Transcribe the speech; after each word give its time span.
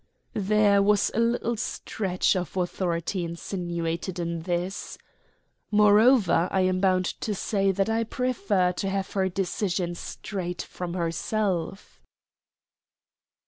There 0.33 0.81
was 0.81 1.11
a 1.13 1.19
little 1.19 1.55
stretch 1.57 2.35
of 2.35 2.57
authority 2.57 3.23
insinuated 3.23 4.17
in 4.17 4.41
this. 4.41 4.97
"Moreover, 5.69 6.47
I 6.49 6.61
am 6.61 6.79
bound 6.79 7.05
to 7.21 7.35
say 7.35 7.71
that 7.71 7.87
I 7.87 8.05
prefer 8.05 8.71
to 8.71 8.89
have 8.89 9.11
her 9.13 9.29
decision 9.29 9.93
straight 9.93 10.63
from 10.63 10.95
herself." 10.95 12.01